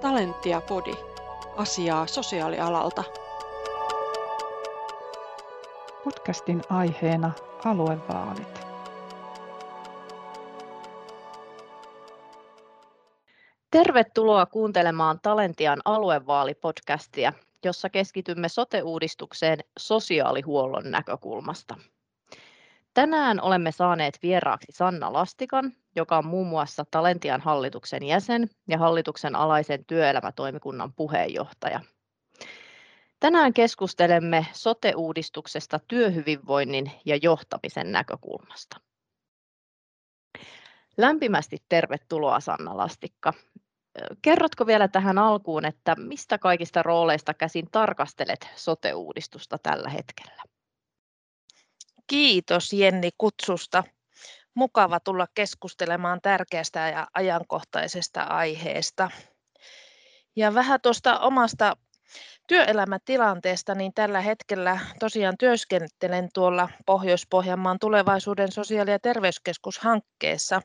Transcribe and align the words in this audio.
Talentia 0.00 0.60
Podi. 0.60 0.94
Asiaa 1.56 2.06
sosiaalialalta. 2.06 3.04
Podcastin 6.04 6.62
aiheena 6.70 7.32
aluevaalit. 7.64 8.60
Tervetuloa 13.70 14.46
kuuntelemaan 14.46 15.18
Talentian 15.22 15.80
aluevaalipodcastia, 15.84 17.32
jossa 17.64 17.90
keskitymme 17.90 18.48
sote-uudistukseen 18.48 19.58
sosiaalihuollon 19.78 20.90
näkökulmasta. 20.90 21.76
Tänään 22.94 23.40
olemme 23.40 23.72
saaneet 23.72 24.18
vieraaksi 24.22 24.72
Sanna 24.72 25.12
Lastikan, 25.12 25.72
joka 25.96 26.18
on 26.18 26.26
muun 26.26 26.46
muassa 26.46 26.84
Talentian 26.90 27.40
hallituksen 27.40 28.02
jäsen 28.02 28.50
ja 28.68 28.78
hallituksen 28.78 29.36
alaisen 29.36 29.84
työelämätoimikunnan 29.84 30.92
puheenjohtaja. 30.92 31.80
Tänään 33.20 33.52
keskustelemme 33.52 34.46
sote-uudistuksesta 34.52 35.78
työhyvinvoinnin 35.88 36.90
ja 37.04 37.16
johtamisen 37.22 37.92
näkökulmasta. 37.92 38.80
Lämpimästi 40.96 41.56
tervetuloa 41.68 42.40
Sanna 42.40 42.76
Lastikka. 42.76 43.32
Kerrotko 44.22 44.66
vielä 44.66 44.88
tähän 44.88 45.18
alkuun, 45.18 45.64
että 45.64 45.94
mistä 45.94 46.38
kaikista 46.38 46.82
rooleista 46.82 47.34
käsin 47.34 47.68
tarkastelet 47.72 48.48
sote-uudistusta 48.56 49.58
tällä 49.62 49.88
hetkellä? 49.88 50.42
Kiitos 52.10 52.72
Jenni 52.72 53.10
kutsusta. 53.18 53.84
Mukava 54.54 55.00
tulla 55.00 55.26
keskustelemaan 55.34 56.20
tärkeästä 56.22 56.88
ja 56.88 57.08
ajankohtaisesta 57.14 58.22
aiheesta. 58.22 59.10
Ja 60.36 60.54
vähän 60.54 60.80
tuosta 60.80 61.18
omasta 61.18 61.76
työelämätilanteesta, 62.46 63.74
niin 63.74 63.94
tällä 63.94 64.20
hetkellä 64.20 64.78
tosiaan 65.00 65.34
työskentelen 65.38 66.28
tuolla 66.34 66.68
Pohjois-Pohjanmaan 66.86 67.78
tulevaisuuden 67.78 68.52
sosiaali- 68.52 68.90
ja 68.90 68.98
terveyskeskushankkeessa 68.98 70.62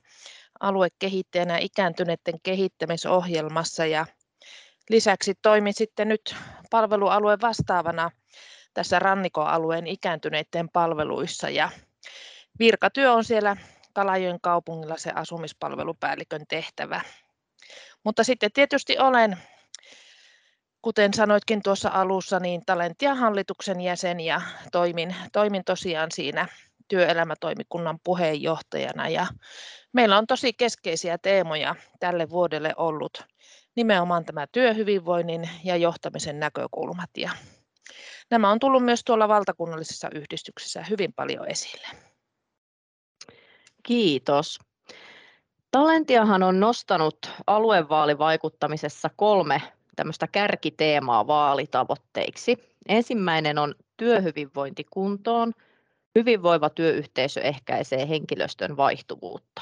aluekehittäjänä 0.60 1.58
ikääntyneiden 1.58 2.40
kehittämisohjelmassa 2.44 3.86
ja 3.86 4.06
lisäksi 4.90 5.34
toimin 5.42 5.74
sitten 5.74 6.08
nyt 6.08 6.36
palvelualueen 6.72 7.42
vastaavana 7.42 8.12
tässä 8.76 9.00
rannikoalueen 9.00 9.88
ikääntyneiden 9.88 10.70
palveluissa 10.70 11.50
ja 11.50 11.70
virkatyö 12.60 13.14
on 13.14 13.24
siellä 13.24 13.58
Kalajoen 13.94 14.42
kaupungilla 14.42 14.98
se 14.98 15.12
asumispalvelupäällikön 15.16 16.46
tehtävä. 16.50 17.02
Mutta 18.04 18.24
sitten 18.24 18.52
tietysti 18.52 19.00
olen, 19.00 19.38
kuten 20.82 21.14
sanoitkin 21.14 21.62
tuossa 21.64 21.90
alussa, 21.94 22.40
niin 22.40 22.62
Talentia 22.66 23.16
hallituksen 23.16 23.82
jäsen 23.82 24.20
ja 24.20 24.42
toimin, 24.72 25.16
toimin 25.34 25.64
tosiaan 25.66 26.12
siinä 26.12 26.48
työelämätoimikunnan 26.88 28.00
puheenjohtajana. 28.04 29.10
Ja 29.10 29.28
meillä 29.94 30.18
on 30.18 30.28
tosi 30.28 30.54
keskeisiä 30.54 31.18
teemoja 31.18 31.76
tälle 32.00 32.30
vuodelle 32.30 32.74
ollut 32.78 33.24
nimenomaan 33.76 34.26
tämä 34.26 34.48
työhyvinvoinnin 34.52 35.50
ja 35.64 35.76
johtamisen 35.76 36.40
näkökulmat. 36.40 37.10
Ja 37.18 37.32
nämä 38.32 38.52
on 38.52 38.60
tullut 38.60 38.86
myös 38.86 39.04
tuolla 39.04 39.28
valtakunnallisessa 39.28 40.10
yhdistyksessä 40.16 40.84
hyvin 40.90 41.14
paljon 41.14 41.48
esille. 41.48 41.88
Kiitos. 43.84 44.60
Talentiahan 45.72 46.44
on 46.44 46.60
nostanut 46.60 47.18
aluevaalivaikuttamisessa 47.48 49.10
kolme 49.16 49.62
tämmöistä 49.96 50.28
kärkiteemaa 50.28 51.28
vaalitavoitteiksi. 51.28 52.58
Ensimmäinen 52.88 53.58
on 53.58 53.76
työhyvinvointi 53.98 54.86
kuntoon. 54.92 55.54
Hyvinvoiva 56.16 56.70
työyhteisö 56.70 57.42
ehkäisee 57.42 58.10
henkilöstön 58.10 58.78
vaihtuvuutta. 58.78 59.62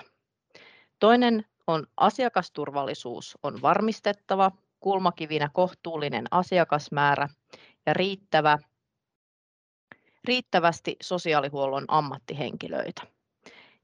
Toinen 1.00 1.46
on 1.68 1.88
asiakasturvallisuus 1.97 3.38
on 3.44 3.62
varmistettava, 3.62 4.52
kulmakivinä 4.79 5.50
kohtuullinen 5.53 6.25
asiakasmäärä 6.31 7.29
ja 7.86 7.94
riittävä, 7.94 8.58
riittävästi 10.24 10.96
sosiaalihuollon 11.02 11.86
ammattihenkilöitä. 11.88 13.02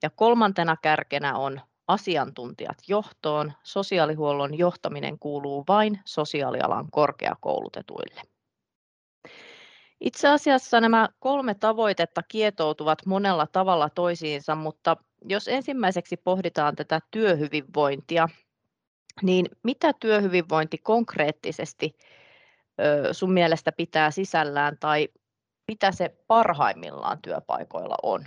Ja 0.03 0.09
kolmantena 0.09 0.77
kärkenä 0.81 1.37
on 1.37 1.61
asiantuntijat 1.87 2.77
johtoon. 2.87 3.53
Sosiaalihuollon 3.63 4.57
johtaminen 4.57 5.19
kuuluu 5.19 5.63
vain 5.67 5.99
sosiaalialan 6.05 6.91
korkeakoulutetuille. 6.91 8.21
Itse 10.01 10.27
asiassa 10.27 10.81
nämä 10.81 11.09
kolme 11.19 11.55
tavoitetta 11.55 12.23
kietoutuvat 12.23 13.05
monella 13.05 13.47
tavalla 13.47 13.89
toisiinsa, 13.89 14.55
mutta 14.55 14.97
jos 15.25 15.47
ensimmäiseksi 15.47 16.17
pohditaan 16.17 16.75
tätä 16.75 16.99
työhyvinvointia, 17.11 18.29
niin 19.21 19.45
mitä 19.63 19.93
työhyvinvointi 19.93 20.77
konkreettisesti 20.77 21.97
sun 23.11 23.33
mielestä 23.33 23.71
pitää 23.71 24.11
sisällään 24.11 24.77
tai 24.79 25.07
mitä 25.67 25.91
se 25.91 26.15
parhaimmillaan 26.27 27.21
työpaikoilla 27.21 27.95
on? 28.03 28.25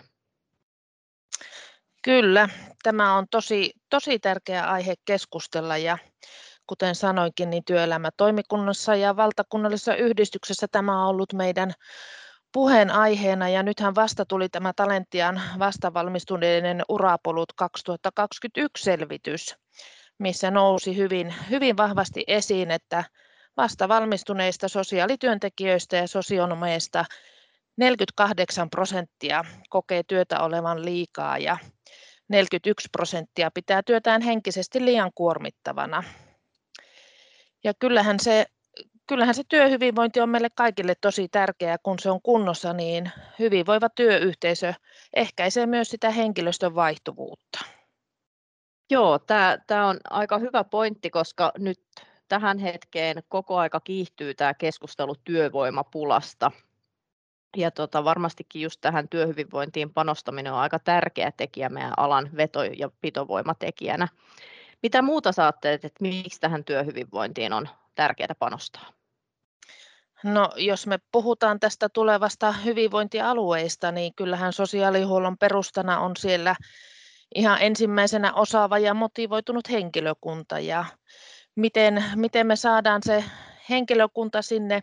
Kyllä, 2.02 2.48
tämä 2.82 3.14
on 3.14 3.26
tosi, 3.30 3.72
tosi 3.90 4.18
tärkeä 4.18 4.64
aihe 4.64 4.94
keskustella 5.04 5.76
ja 5.76 5.98
kuten 6.66 6.94
sanoinkin, 6.94 7.50
niin 7.50 7.64
työelämätoimikunnassa 7.64 8.94
ja 8.94 9.16
valtakunnallisessa 9.16 9.94
yhdistyksessä 9.94 10.66
tämä 10.72 11.02
on 11.02 11.08
ollut 11.08 11.32
meidän 11.32 11.72
puheenaiheena 12.52 13.48
ja 13.48 13.62
nythän 13.62 13.94
vasta 13.94 14.24
tuli 14.24 14.48
tämä 14.48 14.72
Talentian 14.76 15.42
vastavalmistuneiden 15.58 16.82
urapolut 16.88 17.52
2021 17.56 18.84
selvitys, 18.84 19.56
missä 20.18 20.50
nousi 20.50 20.96
hyvin, 20.96 21.34
hyvin 21.50 21.76
vahvasti 21.76 22.24
esiin, 22.26 22.70
että 22.70 23.04
vasta 23.56 23.88
valmistuneista 23.88 24.68
sosiaalityöntekijöistä 24.68 25.96
ja 25.96 26.06
sosionomeista 26.06 27.04
48 27.76 28.70
prosenttia 28.70 29.44
kokee 29.70 30.02
työtä 30.02 30.40
olevan 30.40 30.84
liikaa 30.84 31.38
ja 31.38 31.56
41 32.28 32.88
prosenttia 32.92 33.50
pitää 33.50 33.82
työtään 33.82 34.22
henkisesti 34.22 34.84
liian 34.84 35.10
kuormittavana. 35.14 36.02
Ja 37.64 37.74
kyllähän 37.74 38.20
se, 38.20 38.46
kyllähän 39.06 39.34
se 39.34 39.42
työhyvinvointi 39.48 40.20
on 40.20 40.28
meille 40.28 40.48
kaikille 40.54 40.94
tosi 41.00 41.28
tärkeää, 41.28 41.76
kun 41.82 41.98
se 41.98 42.10
on 42.10 42.22
kunnossa, 42.22 42.72
niin 42.72 43.10
hyvinvoiva 43.38 43.88
työyhteisö 43.88 44.74
ehkäisee 45.14 45.66
myös 45.66 45.90
sitä 45.90 46.10
henkilöstön 46.10 46.74
vaihtuvuutta. 46.74 47.58
Joo, 48.90 49.18
tämä 49.66 49.86
on 49.88 50.00
aika 50.10 50.38
hyvä 50.38 50.64
pointti, 50.64 51.10
koska 51.10 51.52
nyt 51.58 51.80
tähän 52.32 52.58
hetkeen 52.58 53.22
koko 53.28 53.58
aika 53.58 53.80
kiihtyy 53.80 54.34
tämä 54.34 54.54
keskustelu 54.54 55.14
työvoimapulasta. 55.24 56.50
Ja 57.56 57.70
tota, 57.70 58.04
varmastikin 58.04 58.62
just 58.62 58.80
tähän 58.80 59.08
työhyvinvointiin 59.08 59.92
panostaminen 59.92 60.52
on 60.52 60.58
aika 60.58 60.78
tärkeä 60.78 61.32
tekijä 61.36 61.68
meidän 61.68 61.92
alan 61.96 62.30
veto- 62.36 62.64
ja 62.64 62.90
pitovoimatekijänä. 63.00 64.08
Mitä 64.82 65.02
muuta 65.02 65.32
saatte, 65.32 65.72
että 65.72 65.88
miksi 66.00 66.40
tähän 66.40 66.64
työhyvinvointiin 66.64 67.52
on 67.52 67.68
tärkeää 67.94 68.34
panostaa? 68.38 68.92
No, 70.24 70.50
jos 70.56 70.86
me 70.86 70.98
puhutaan 71.12 71.60
tästä 71.60 71.88
tulevasta 71.88 72.52
hyvinvointialueista, 72.52 73.92
niin 73.92 74.14
kyllähän 74.14 74.52
sosiaalihuollon 74.52 75.38
perustana 75.38 76.00
on 76.00 76.16
siellä 76.16 76.56
ihan 77.34 77.58
ensimmäisenä 77.60 78.32
osaava 78.32 78.78
ja 78.78 78.94
motivoitunut 78.94 79.70
henkilökunta. 79.70 80.58
Ja 80.58 80.84
miten, 81.56 82.04
miten 82.16 82.46
me 82.46 82.56
saadaan 82.56 83.00
se 83.04 83.24
henkilökunta 83.70 84.42
sinne, 84.42 84.82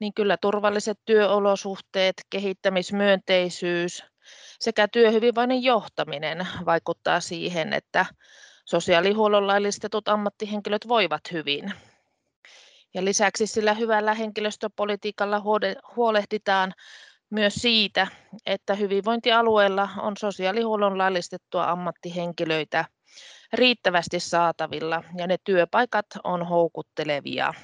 niin 0.00 0.14
kyllä 0.14 0.36
turvalliset 0.36 0.98
työolosuhteet, 1.04 2.14
kehittämismyönteisyys 2.30 4.04
sekä 4.60 4.88
työhyvinvoinnin 4.88 5.62
johtaminen 5.62 6.46
vaikuttaa 6.64 7.20
siihen, 7.20 7.72
että 7.72 8.06
sosiaalihuollon 8.64 9.46
laillistetut 9.46 10.08
ammattihenkilöt 10.08 10.88
voivat 10.88 11.20
hyvin. 11.32 11.72
Ja 12.94 13.04
lisäksi 13.04 13.46
sillä 13.46 13.74
hyvällä 13.74 14.14
henkilöstöpolitiikalla 14.14 15.42
huolehditaan 15.96 16.74
myös 17.30 17.54
siitä, 17.54 18.06
että 18.46 18.74
hyvinvointialueella 18.74 19.88
on 19.98 20.16
sosiaalihuollon 20.16 20.98
laillistettua 20.98 21.70
ammattihenkilöitä 21.70 22.84
riittävästi 23.52 24.20
saatavilla 24.20 25.04
ja 25.16 25.26
ne 25.26 25.36
työpaikat 25.44 26.06
on 26.24 26.46
houkuttelevia. 26.46 27.54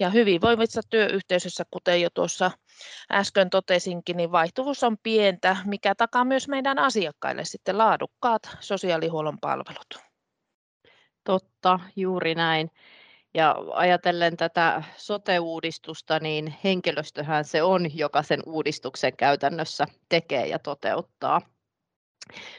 Ja 0.00 0.10
hyvinvoivissa 0.10 0.80
työyhteisössä, 0.90 1.64
kuten 1.70 2.02
jo 2.02 2.08
tuossa 2.14 2.50
äsken 3.12 3.50
totesinkin, 3.50 4.16
niin 4.16 4.32
vaihtuvuus 4.32 4.84
on 4.84 4.96
pientä, 5.02 5.56
mikä 5.64 5.94
takaa 5.94 6.24
myös 6.24 6.48
meidän 6.48 6.78
asiakkaille 6.78 7.44
sitten 7.44 7.78
laadukkaat 7.78 8.56
sosiaalihuollon 8.60 9.38
palvelut. 9.40 9.98
Totta, 11.24 11.80
juuri 11.96 12.34
näin. 12.34 12.70
Ja 13.34 13.56
ajatellen 13.72 14.36
tätä 14.36 14.82
sote-uudistusta, 14.96 16.18
niin 16.18 16.54
henkilöstöhän 16.64 17.44
se 17.44 17.62
on, 17.62 17.96
joka 17.98 18.22
sen 18.22 18.42
uudistuksen 18.46 19.16
käytännössä 19.16 19.86
tekee 20.08 20.46
ja 20.46 20.58
toteuttaa. 20.58 21.40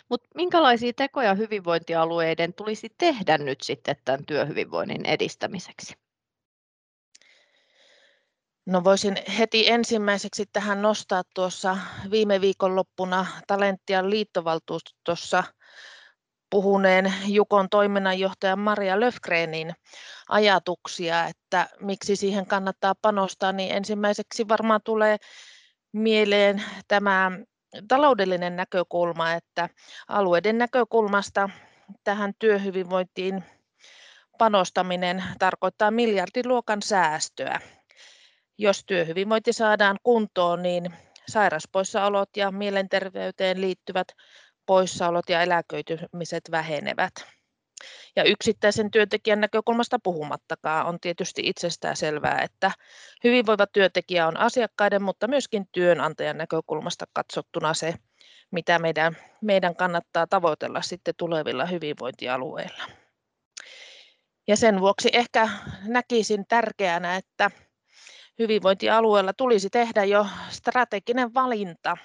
Mutta 0.09 0.29
minkälaisia 0.35 0.93
tekoja 0.95 1.33
hyvinvointialueiden 1.33 2.53
tulisi 2.53 2.87
tehdä 2.97 3.37
nyt 3.37 3.61
sitten 3.61 3.95
tämän 4.05 4.25
työhyvinvoinnin 4.25 5.05
edistämiseksi? 5.05 5.93
No 8.65 8.83
voisin 8.83 9.15
heti 9.37 9.69
ensimmäiseksi 9.69 10.45
tähän 10.53 10.81
nostaa 10.81 11.23
tuossa 11.35 11.77
viime 12.11 12.41
viikonloppuna 12.41 13.25
Talenttian 13.47 14.09
liittovaltuustossa 14.09 15.43
puhuneen 16.49 17.13
Jukon 17.27 17.69
toiminnanjohtajan 17.69 18.59
Maria 18.59 18.99
Löfgrenin 18.99 19.73
ajatuksia, 20.29 21.27
että 21.27 21.69
miksi 21.81 22.15
siihen 22.15 22.45
kannattaa 22.45 22.93
panostaa, 23.01 23.51
niin 23.51 23.75
ensimmäiseksi 23.75 24.47
varmaan 24.47 24.81
tulee 24.83 25.17
mieleen 25.91 26.63
tämä 26.87 27.31
taloudellinen 27.87 28.55
näkökulma, 28.55 29.33
että 29.33 29.69
alueiden 30.07 30.57
näkökulmasta 30.57 31.49
tähän 32.03 32.33
työhyvinvointiin 32.39 33.43
panostaminen 34.37 35.23
tarkoittaa 35.39 35.91
miljardiluokan 35.91 36.81
säästöä. 36.81 37.59
Jos 38.57 38.83
työhyvinvointi 38.85 39.53
saadaan 39.53 39.97
kuntoon, 40.03 40.61
niin 40.61 40.93
sairaspoissaolot 41.27 42.29
ja 42.37 42.51
mielenterveyteen 42.51 43.61
liittyvät 43.61 44.07
poissaolot 44.65 45.29
ja 45.29 45.41
eläköitymiset 45.41 46.43
vähenevät. 46.51 47.13
Ja 48.15 48.23
yksittäisen 48.23 48.91
työntekijän 48.91 49.41
näkökulmasta 49.41 49.99
puhumattakaan 50.03 50.85
on 50.85 50.99
tietysti 50.99 51.41
itsestään 51.45 51.95
selvää, 51.95 52.41
että 52.41 52.71
hyvinvoiva 53.23 53.67
työntekijä 53.67 54.27
on 54.27 54.37
asiakkaiden, 54.37 55.01
mutta 55.01 55.27
myöskin 55.27 55.67
työnantajan 55.71 56.37
näkökulmasta 56.37 57.05
katsottuna 57.13 57.73
se, 57.73 57.93
mitä 58.51 58.79
meidän, 58.79 59.17
meidän 59.41 59.75
kannattaa 59.75 60.27
tavoitella 60.27 60.81
sitten 60.81 61.13
tulevilla 61.17 61.65
hyvinvointialueilla. 61.65 62.83
Ja 64.47 64.55
sen 64.55 64.81
vuoksi 64.81 65.09
ehkä 65.13 65.49
näkisin 65.87 66.45
tärkeänä, 66.47 67.15
että 67.15 67.51
hyvinvointialueella 68.39 69.33
tulisi 69.33 69.69
tehdä 69.69 70.03
jo 70.03 70.25
strateginen 70.49 71.33
valinta 71.33 71.97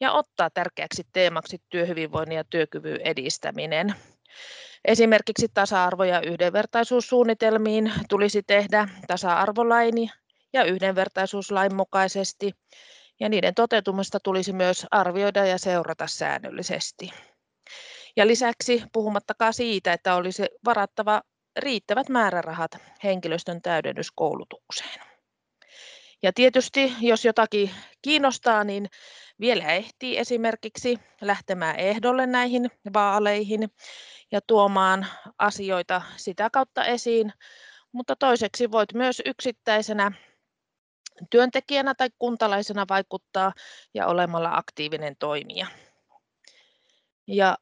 ja 0.00 0.12
ottaa 0.12 0.50
tärkeäksi 0.50 1.02
teemaksi 1.12 1.58
työhyvinvoinnin 1.68 2.36
ja 2.36 2.44
työkyvyn 2.44 3.00
edistäminen. 3.00 3.94
Esimerkiksi 4.84 5.48
tasa-arvo- 5.54 6.04
ja 6.04 6.20
yhdenvertaisuussuunnitelmiin 6.20 7.92
tulisi 8.08 8.42
tehdä 8.42 8.88
tasa-arvolaini 9.06 10.10
ja 10.52 10.64
yhdenvertaisuuslain 10.64 11.74
mukaisesti, 11.74 12.52
ja 13.20 13.28
niiden 13.28 13.54
toteutumista 13.54 14.20
tulisi 14.20 14.52
myös 14.52 14.86
arvioida 14.90 15.46
ja 15.46 15.58
seurata 15.58 16.06
säännöllisesti. 16.06 17.10
Ja 18.16 18.26
lisäksi 18.26 18.82
puhumattakaan 18.92 19.54
siitä, 19.54 19.92
että 19.92 20.14
olisi 20.14 20.46
varattava 20.64 21.22
riittävät 21.56 22.08
määrärahat 22.08 22.70
henkilöstön 23.04 23.62
täydennyskoulutukseen. 23.62 25.00
Ja 26.22 26.32
tietysti, 26.32 26.92
jos 27.00 27.24
jotakin 27.24 27.70
kiinnostaa, 28.02 28.64
niin 28.64 28.88
vielä 29.40 29.64
ehtii 29.64 30.18
esimerkiksi 30.18 30.98
lähtemään 31.20 31.76
ehdolle 31.76 32.26
näihin 32.26 32.70
vaaleihin 32.94 33.70
ja 34.32 34.40
tuomaan 34.46 35.06
asioita 35.38 36.02
sitä 36.16 36.50
kautta 36.50 36.84
esiin. 36.84 37.32
Mutta 37.92 38.16
toiseksi 38.16 38.70
voit 38.70 38.94
myös 38.94 39.22
yksittäisenä 39.24 40.12
työntekijänä 41.30 41.94
tai 41.94 42.08
kuntalaisena 42.18 42.86
vaikuttaa 42.88 43.52
ja 43.94 44.06
olemalla 44.06 44.56
aktiivinen 44.56 45.16
toimija. 45.18 45.66
Ja 47.26 47.58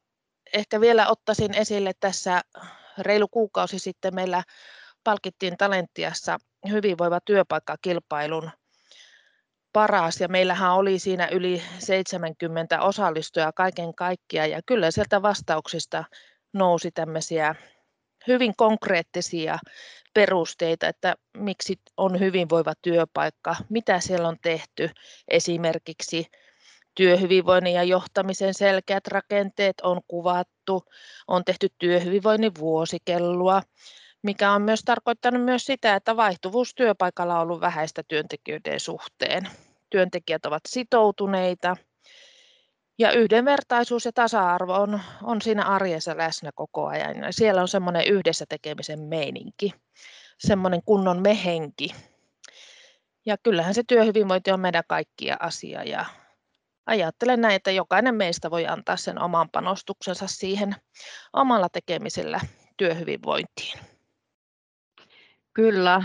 ehkä 0.53 0.81
vielä 0.81 1.07
ottaisin 1.07 1.53
esille 1.53 1.91
tässä 1.99 2.41
reilu 2.97 3.27
kuukausi 3.27 3.79
sitten 3.79 4.15
meillä 4.15 4.43
palkittiin 5.03 5.57
Talenttiassa 5.57 6.37
hyvinvoiva 6.69 7.19
työpaikkakilpailun 7.25 8.51
paras 9.73 10.21
ja 10.21 10.27
meillähän 10.27 10.73
oli 10.73 10.99
siinä 10.99 11.27
yli 11.27 11.63
70 11.79 12.81
osallistujaa 12.81 13.51
kaiken 13.51 13.95
kaikkiaan 13.95 14.51
ja 14.51 14.61
kyllä 14.65 14.91
sieltä 14.91 15.21
vastauksista 15.21 16.03
nousi 16.53 16.91
tämmöisiä 16.91 17.55
hyvin 18.27 18.53
konkreettisia 18.57 19.59
perusteita, 20.13 20.87
että 20.87 21.15
miksi 21.37 21.79
on 21.97 22.19
hyvinvoiva 22.19 22.73
työpaikka, 22.81 23.55
mitä 23.69 23.99
siellä 23.99 24.27
on 24.27 24.37
tehty 24.41 24.89
esimerkiksi 25.27 26.27
työhyvinvoinnin 26.95 27.73
ja 27.73 27.83
johtamisen 27.83 28.53
selkeät 28.53 29.07
rakenteet 29.07 29.81
on 29.81 30.01
kuvattu, 30.07 30.83
on 31.27 31.45
tehty 31.45 31.67
työhyvinvoinnin 31.77 32.51
vuosikellua, 32.59 33.61
mikä 34.23 34.51
on 34.51 34.61
myös 34.61 34.81
tarkoittanut 34.85 35.43
myös 35.43 35.65
sitä, 35.65 35.95
että 35.95 36.17
vaihtuvuus 36.17 36.75
työpaikalla 36.75 37.35
on 37.35 37.41
ollut 37.41 37.61
vähäistä 37.61 38.03
työntekijöiden 38.07 38.79
suhteen. 38.79 39.47
Työntekijät 39.89 40.45
ovat 40.45 40.61
sitoutuneita 40.67 41.75
ja 42.99 43.11
yhdenvertaisuus 43.11 44.05
ja 44.05 44.11
tasa-arvo 44.11 44.73
on, 44.73 45.01
on 45.23 45.41
siinä 45.41 45.65
arjessa 45.65 46.17
läsnä 46.17 46.51
koko 46.55 46.87
ajan. 46.87 47.17
Ja 47.17 47.33
siellä 47.33 47.61
on 47.61 47.67
semmoinen 47.67 48.07
yhdessä 48.07 48.45
tekemisen 48.49 48.99
meininki, 48.99 49.73
semmoinen 50.39 50.81
kunnon 50.85 51.21
mehenki. 51.21 51.95
Ja 53.25 53.37
kyllähän 53.43 53.73
se 53.73 53.83
työhyvinvointi 53.87 54.51
on 54.51 54.59
meidän 54.59 54.83
kaikkia 54.87 55.37
asia 55.39 55.83
ja 55.83 56.05
ajattelen 56.85 57.41
näin, 57.41 57.55
että 57.55 57.71
jokainen 57.71 58.15
meistä 58.15 58.51
voi 58.51 58.67
antaa 58.67 58.97
sen 58.97 59.21
oman 59.21 59.49
panostuksensa 59.49 60.27
siihen 60.27 60.75
omalla 61.33 61.69
tekemisellä 61.69 62.39
työhyvinvointiin. 62.77 63.79
Kyllä, 65.53 66.03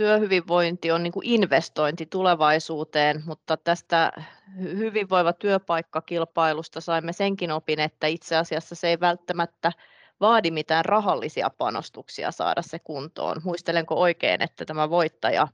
työhyvinvointi 0.00 0.90
on 0.90 1.02
niin 1.02 1.12
kuin 1.12 1.26
investointi 1.26 2.06
tulevaisuuteen, 2.06 3.22
mutta 3.26 3.56
tästä 3.56 4.12
hyvinvoiva 4.58 5.32
työpaikkakilpailusta 5.32 6.80
saimme 6.80 7.12
senkin 7.12 7.50
opin, 7.50 7.80
että 7.80 8.06
itse 8.06 8.36
asiassa 8.36 8.74
se 8.74 8.88
ei 8.88 9.00
välttämättä 9.00 9.72
vaadi 10.20 10.50
mitään 10.50 10.84
rahallisia 10.84 11.50
panostuksia 11.58 12.32
saada 12.32 12.62
se 12.62 12.78
kuntoon. 12.78 13.40
Muistelenko 13.44 13.94
oikein, 13.94 14.42
että 14.42 14.64
tämä 14.64 14.90
voittaja 14.90 15.48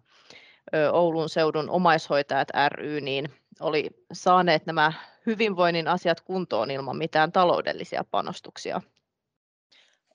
Oulun 0.93 1.29
seudun 1.29 1.71
omaishoitajat 1.71 2.49
ry 2.69 3.01
niin 3.01 3.29
oli 3.61 3.91
saaneet 4.13 4.67
nämä 4.67 4.93
hyvinvoinnin 5.27 5.89
asiat 5.89 6.21
kuntoon 6.21 6.71
ilman 6.71 6.97
mitään 6.97 7.33
taloudellisia 7.33 8.05
panostuksia. 8.11 8.81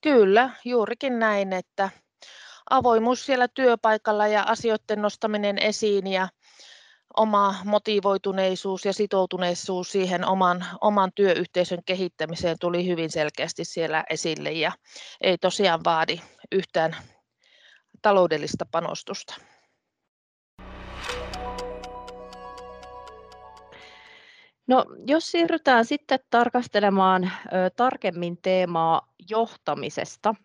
Kyllä, 0.01 0.49
juurikin 0.65 1.19
näin, 1.19 1.53
että 1.53 1.89
avoimuus 2.71 3.25
siellä 3.25 3.47
työpaikalla 3.47 4.27
ja 4.27 4.43
asioiden 4.43 5.01
nostaminen 5.01 5.57
esiin 5.57 6.07
ja 6.07 6.27
oma 7.17 7.55
motivoituneisuus 7.65 8.85
ja 8.85 8.93
sitoutuneisuus 8.93 9.91
siihen 9.91 10.25
oman, 10.25 10.65
oman 10.81 11.11
työyhteisön 11.15 11.83
kehittämiseen 11.85 12.57
tuli 12.59 12.87
hyvin 12.87 13.09
selkeästi 13.09 13.65
siellä 13.65 14.03
esille 14.09 14.51
ja 14.51 14.71
ei 15.21 15.37
tosiaan 15.37 15.83
vaadi 15.83 16.19
yhtään 16.51 16.95
taloudellista 18.01 18.65
panostusta. 18.71 19.35
No, 24.67 24.85
jos 25.07 25.31
siirrytään 25.31 25.85
sitten 25.85 26.19
tarkastelemaan 26.29 27.31
tarkemmin 27.75 28.37
teemaa 28.41 29.07
johtamisesta, 29.29 30.35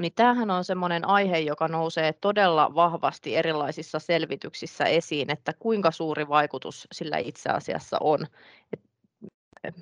niin 0.00 0.12
tämähän 0.14 0.50
on 0.50 0.64
semmoinen 0.64 1.08
aihe, 1.08 1.38
joka 1.38 1.68
nousee 1.68 2.12
todella 2.12 2.74
vahvasti 2.74 3.36
erilaisissa 3.36 3.98
selvityksissä 3.98 4.84
esiin, 4.84 5.30
että 5.30 5.52
kuinka 5.58 5.90
suuri 5.90 6.28
vaikutus 6.28 6.88
sillä 6.92 7.18
itse 7.18 7.50
asiassa 7.50 7.96
on, 8.00 8.26
että 8.72 8.90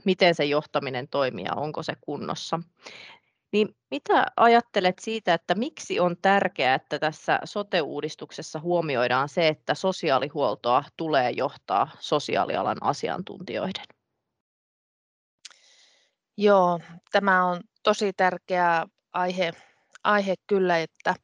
miten 0.04 0.34
se 0.34 0.44
johtaminen 0.44 1.08
toimii 1.08 1.44
ja 1.44 1.54
onko 1.54 1.82
se 1.82 1.92
kunnossa. 2.00 2.60
Niin 3.52 3.76
mitä 3.90 4.26
ajattelet 4.37 4.98
siitä, 4.98 5.34
että 5.34 5.54
miksi 5.54 6.00
on 6.00 6.16
tärkeää, 6.22 6.75
että 6.75 6.98
tässä 6.98 7.40
sote-uudistuksessa 7.44 8.60
huomioidaan 8.60 9.28
se, 9.28 9.48
että 9.48 9.75
sosiaalihuoltoa 9.75 10.84
tulee 10.96 11.30
johtaa 11.30 11.90
sosiaalialan 11.98 12.76
asiantuntijoiden? 12.80 13.84
Joo, 16.37 16.80
tämä 17.12 17.44
on 17.44 17.60
tosi 17.82 18.12
tärkeä 18.12 18.87
aihe 19.12 19.52
aihe 20.05 20.35
kyllä, 20.47 20.78
että 20.78 21.14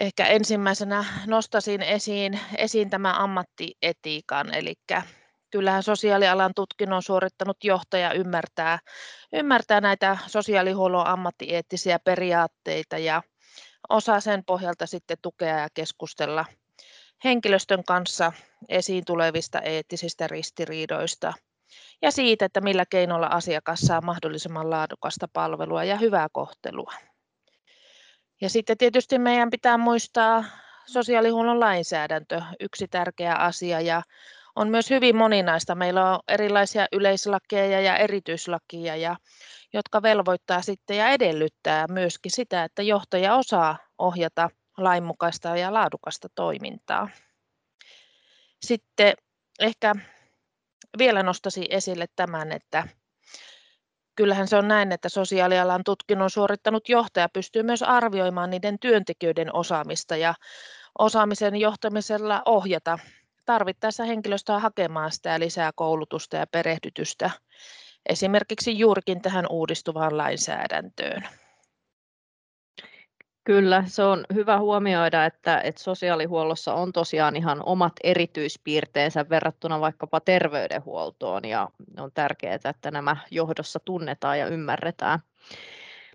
ehkä 0.00 0.26
ensimmäisenä 0.26 1.04
nostasin 1.26 1.82
esiin, 1.82 2.40
esiin 2.56 2.90
tämän 2.90 3.14
ammattietiikan, 3.14 4.54
eli 4.54 4.74
kyllähän 5.50 5.82
sosiaalialan 5.82 6.52
tutkinnon 6.56 7.02
suorittanut 7.02 7.56
johtaja 7.64 8.12
ymmärtää, 8.12 8.78
ymmärtää 9.32 9.80
näitä 9.80 10.18
sosiaalihuollon 10.26 11.06
ammattieettisiä 11.06 11.98
periaatteita 11.98 12.98
ja 12.98 13.22
osaa 13.88 14.20
sen 14.20 14.42
pohjalta 14.46 14.86
sitten 14.86 15.16
tukea 15.22 15.58
ja 15.58 15.68
keskustella 15.74 16.44
henkilöstön 17.24 17.84
kanssa 17.84 18.32
esiin 18.68 19.04
tulevista 19.04 19.60
eettisistä 19.60 20.26
ristiriidoista 20.26 21.32
ja 22.02 22.10
siitä, 22.10 22.44
että 22.44 22.60
millä 22.60 22.84
keinoilla 22.90 23.26
asiakas 23.26 23.80
saa 23.80 24.00
mahdollisimman 24.00 24.70
laadukasta 24.70 25.28
palvelua 25.32 25.84
ja 25.84 25.96
hyvää 25.96 26.28
kohtelua. 26.32 26.92
Ja 28.44 28.50
sitten 28.50 28.78
tietysti 28.78 29.18
meidän 29.18 29.50
pitää 29.50 29.78
muistaa 29.78 30.44
sosiaalihuollon 30.86 31.60
lainsäädäntö, 31.60 32.42
yksi 32.60 32.88
tärkeä 32.88 33.34
asia 33.34 33.80
ja 33.80 34.02
on 34.56 34.68
myös 34.68 34.90
hyvin 34.90 35.16
moninaista. 35.16 35.74
Meillä 35.74 36.12
on 36.12 36.20
erilaisia 36.28 36.86
yleislakeja 36.92 37.80
ja 37.80 37.96
erityislakia, 37.96 38.96
ja, 38.96 39.16
jotka 39.72 40.02
velvoittaa 40.02 40.62
sitten 40.62 40.96
ja 40.96 41.08
edellyttää 41.08 41.86
myöskin 41.88 42.32
sitä, 42.32 42.64
että 42.64 42.82
johtaja 42.82 43.34
osaa 43.34 43.78
ohjata 43.98 44.50
lainmukaista 44.76 45.56
ja 45.56 45.74
laadukasta 45.74 46.28
toimintaa. 46.34 47.08
Sitten 48.62 49.14
ehkä 49.60 49.94
vielä 50.98 51.22
nostaisin 51.22 51.66
esille 51.70 52.06
tämän, 52.16 52.52
että 52.52 52.88
kyllähän 54.16 54.48
se 54.48 54.56
on 54.56 54.68
näin, 54.68 54.92
että 54.92 55.08
sosiaalialan 55.08 55.84
tutkinnon 55.84 56.30
suorittanut 56.30 56.88
johtaja 56.88 57.28
pystyy 57.28 57.62
myös 57.62 57.82
arvioimaan 57.82 58.50
niiden 58.50 58.78
työntekijöiden 58.78 59.54
osaamista 59.54 60.16
ja 60.16 60.34
osaamisen 60.98 61.56
johtamisella 61.56 62.42
ohjata 62.46 62.98
tarvittaessa 63.44 64.04
henkilöstöä 64.04 64.58
hakemaan 64.58 65.12
sitä 65.12 65.40
lisää 65.40 65.70
koulutusta 65.74 66.36
ja 66.36 66.46
perehdytystä 66.46 67.30
esimerkiksi 68.06 68.78
juurikin 68.78 69.22
tähän 69.22 69.46
uudistuvaan 69.50 70.16
lainsäädäntöön. 70.16 71.28
Kyllä, 73.44 73.84
se 73.86 74.02
on 74.02 74.24
hyvä 74.34 74.58
huomioida, 74.58 75.24
että, 75.24 75.60
että 75.60 75.82
sosiaalihuollossa 75.82 76.74
on 76.74 76.92
tosiaan 76.92 77.36
ihan 77.36 77.62
omat 77.66 77.92
erityispiirteensä 78.04 79.28
verrattuna 79.28 79.80
vaikkapa 79.80 80.20
terveydenhuoltoon 80.20 81.44
ja 81.44 81.68
on 81.98 82.10
tärkeää, 82.14 82.58
että 82.64 82.90
nämä 82.90 83.16
johdossa 83.30 83.78
tunnetaan 83.78 84.38
ja 84.38 84.46
ymmärretään. 84.46 85.18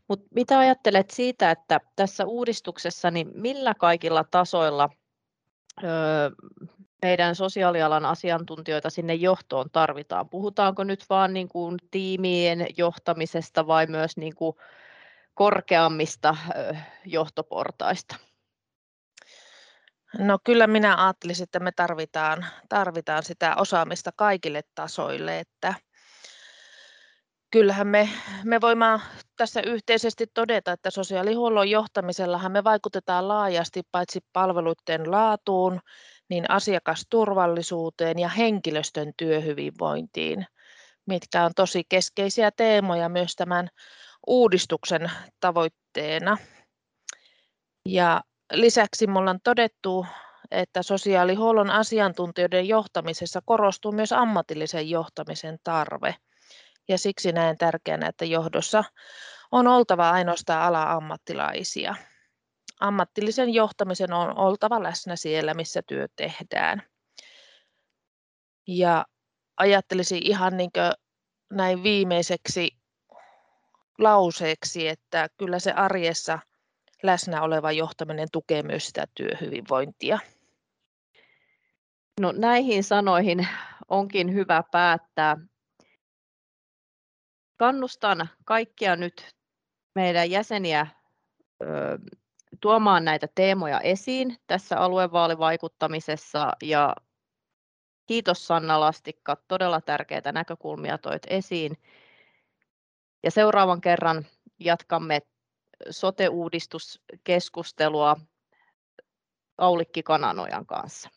Mutta 0.08 0.28
mitä 0.36 0.60
ajattelet 0.60 1.10
siitä, 1.10 1.52
että 1.52 1.80
tässä 1.96 2.26
uudistuksessa, 2.26 3.12
niin 3.12 3.32
millä 3.34 3.74
kaikilla 3.74 4.24
tasoilla 4.24 4.90
öö, 5.84 6.30
meidän 7.02 7.36
sosiaalialan 7.36 8.06
asiantuntijoita 8.06 8.90
sinne 8.90 9.14
johtoon 9.14 9.70
tarvitaan? 9.72 10.30
Puhutaanko 10.30 10.84
nyt 10.84 11.06
vain 11.10 11.34
niin 11.34 11.50
kuin 11.50 11.78
tiimien 11.92 12.68
johtamisesta 12.78 13.68
vai 13.68 13.88
myös 13.88 14.18
niin 14.18 14.36
kuin 14.36 14.56
korkeammista 15.40 16.38
johtoportaista? 17.06 18.16
No 20.18 20.40
kyllä 20.44 20.68
minä 20.68 21.06
ajattelisin, 21.06 21.44
että 21.44 21.60
me 21.60 21.72
tarvitaan, 21.76 22.46
tarvitaan 22.70 23.24
sitä 23.24 23.56
osaamista 23.56 24.12
kaikille 24.16 24.62
tasoille, 24.76 25.40
että 25.40 25.74
kyllähän 27.52 27.88
me, 27.88 28.10
me 28.44 28.62
voimme 28.62 28.86
tässä 29.38 29.62
yhteisesti 29.62 30.28
todeta, 30.34 30.72
että 30.72 30.90
sosiaalihuollon 30.90 31.70
johtamisellahan 31.70 32.52
me 32.52 32.64
vaikutetaan 32.64 33.28
laajasti 33.28 33.82
paitsi 33.92 34.20
palveluiden 34.34 35.12
laatuun, 35.12 35.80
niin 36.30 36.52
asiakasturvallisuuteen 36.52 38.20
ja 38.20 38.30
henkilöstön 38.30 39.12
työhyvinvointiin, 39.18 40.46
mitkä 41.06 41.46
on 41.46 41.52
tosi 41.56 41.84
keskeisiä 41.90 42.52
teemoja 42.52 43.10
myös 43.10 43.36
tämän 43.36 43.70
uudistuksen 44.28 45.12
tavoitteena. 45.40 46.38
Ja 47.86 48.22
lisäksi 48.52 49.08
minulla 49.08 49.32
on 49.32 49.40
todettu, 49.44 50.06
että 50.52 50.84
sosiaalihuollon 50.84 51.70
asiantuntijoiden 51.70 52.68
johtamisessa 52.68 53.42
korostuu 53.46 53.92
myös 53.92 54.12
ammatillisen 54.12 54.90
johtamisen 54.90 55.58
tarve. 55.64 56.16
Ja 56.88 56.98
siksi 56.98 57.32
näen 57.32 57.58
tärkeänä, 57.58 58.08
että 58.08 58.26
johdossa 58.26 58.84
on 59.52 59.68
oltava 59.68 60.10
ainoastaan 60.10 60.62
ala-ammattilaisia. 60.62 61.96
Ammatillisen 62.80 63.54
johtamisen 63.54 64.14
on 64.14 64.38
oltava 64.38 64.84
läsnä 64.84 65.16
siellä, 65.16 65.54
missä 65.54 65.82
työ 65.88 66.08
tehdään. 66.16 66.84
Ja 68.68 69.06
ajattelisin 69.58 70.22
ihan 70.24 70.58
niin 70.58 70.72
näin 71.52 71.84
viimeiseksi 71.84 72.79
lauseeksi, 74.00 74.88
että 74.88 75.30
kyllä 75.38 75.60
se 75.60 75.72
arjessa 75.72 76.40
läsnä 77.04 77.42
oleva 77.42 77.72
johtaminen 77.72 78.28
tukee 78.32 78.64
myös 78.64 78.88
sitä 78.88 79.08
työhyvinvointia. 79.16 80.20
No 82.20 82.32
näihin 82.32 82.84
sanoihin 82.84 83.48
onkin 83.90 84.34
hyvä 84.34 84.64
päättää. 84.72 85.38
Kannustan 87.58 88.30
kaikkia 88.46 88.96
nyt 88.96 89.36
meidän 89.96 90.32
jäseniä 90.32 90.88
ö, 91.62 91.66
tuomaan 92.62 93.06
näitä 93.06 93.28
teemoja 93.36 93.80
esiin 93.80 94.38
tässä 94.48 94.78
aluevaalivaikuttamisessa 94.78 96.54
ja 96.64 96.96
kiitos 98.06 98.48
Sanna 98.48 98.80
Lastikka, 98.80 99.38
todella 99.48 99.82
tärkeitä 99.82 100.32
näkökulmia 100.32 100.98
toit 100.98 101.24
esiin. 101.28 101.78
Ja 103.24 103.32
seuraavan 103.32 103.82
kerran 103.82 104.26
jatkamme 104.60 105.20
sote-uudistuskeskustelua 105.90 108.16
Aulikki 109.58 110.04
Kananojan 110.04 110.66
kanssa. 110.66 111.10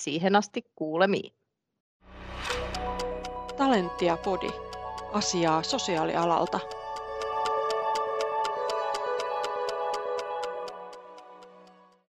Siihen 0.00 0.36
asti 0.36 0.62
kuulemiin. 0.76 1.32
Talenttia 3.56 4.18
Podi. 4.24 4.50
Asiaa 5.12 5.62
sosiaalialalta. 5.62 6.60